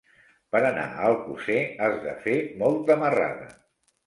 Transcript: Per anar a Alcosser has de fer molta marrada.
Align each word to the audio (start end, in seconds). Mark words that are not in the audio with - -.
Per 0.53 0.61
anar 0.69 0.85
a 0.85 1.03
Alcosser 1.09 1.59
has 1.89 1.99
de 2.07 2.17
fer 2.25 2.35
molta 2.63 2.97
marrada. 3.05 3.53